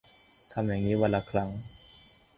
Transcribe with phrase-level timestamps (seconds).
[0.51, 1.49] ทำอย่างนี้วันละครั้ง